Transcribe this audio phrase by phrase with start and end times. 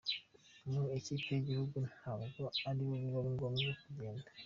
[0.69, 2.69] Mu ikipe y’igihugu ntabwo ariko
[2.99, 4.29] biba bigomba kugenda.